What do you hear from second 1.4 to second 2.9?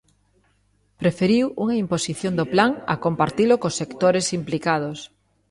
unha imposición do plan